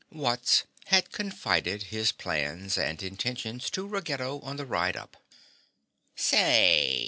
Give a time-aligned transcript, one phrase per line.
[0.11, 5.15] Wutz had confided his plans and intentions to Ruggedo on the ride up.
[6.15, 6.99] "Say!"